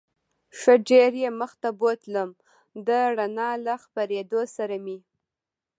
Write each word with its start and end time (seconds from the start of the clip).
ښه 0.59 0.73
ډېر 0.89 1.11
یې 1.21 1.29
مخ 1.39 1.51
ته 1.61 1.69
بوتلم، 1.79 2.29
د 2.87 2.89
رڼا 3.17 3.51
له 3.65 3.73
خپرېدو 3.83 4.41
سره 4.55 4.75
مې. 4.85 4.97